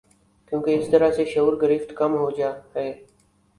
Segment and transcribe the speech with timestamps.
[0.47, 2.41] کیونکہ اس طرح سے شعور گرفت کم ہو ج
[2.75, 2.87] ہے